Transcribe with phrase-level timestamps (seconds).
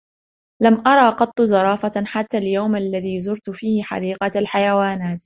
[0.63, 5.19] لم أرى قط زرافة حتى اليوم الذي زرت فيه حديقة الحيوانات.